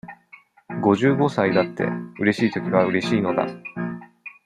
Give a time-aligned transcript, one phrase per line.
[0.81, 1.83] 五十五歳だって、
[2.19, 3.45] うれしいときはうれしいのだ。